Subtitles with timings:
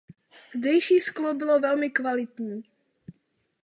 [0.55, 2.63] Zdejší sklo bylo velmi kvalitní.